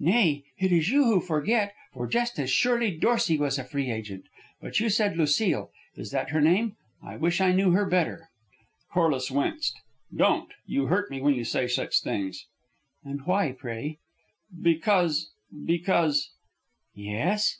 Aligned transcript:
"Nay, 0.00 0.42
it 0.58 0.72
is 0.72 0.88
you 0.90 1.04
who 1.04 1.20
forget, 1.20 1.72
for 1.92 2.08
just 2.08 2.36
as 2.40 2.50
surely 2.50 2.90
Dorsey 2.98 3.38
was 3.38 3.60
a 3.60 3.64
free 3.64 3.92
agent. 3.92 4.24
But 4.60 4.80
you 4.80 4.90
said 4.90 5.16
Lucile. 5.16 5.70
Is 5.94 6.10
that 6.10 6.30
her 6.30 6.40
name? 6.40 6.74
I 7.00 7.16
wish 7.16 7.40
I 7.40 7.52
knew 7.52 7.70
her 7.70 7.86
better." 7.86 8.28
Corliss 8.92 9.30
winced. 9.30 9.76
"Don't! 10.12 10.50
You 10.66 10.86
hurt 10.86 11.12
me 11.12 11.20
when 11.20 11.34
you 11.34 11.44
say 11.44 11.68
such 11.68 12.02
things." 12.02 12.44
"And 13.04 13.24
why, 13.24 13.52
pray?" 13.52 13.98
"Because 14.60 15.30
because" 15.64 16.32
"Yes?" 16.96 17.58